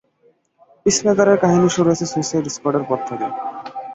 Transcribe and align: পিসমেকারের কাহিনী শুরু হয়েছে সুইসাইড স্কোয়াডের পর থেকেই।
পিসমেকারের 0.85 1.37
কাহিনী 1.43 1.67
শুরু 1.75 1.87
হয়েছে 1.89 2.05
সুইসাইড 2.11 2.45
স্কোয়াডের 2.55 2.83
পর 2.89 2.99
থেকেই। 3.07 3.31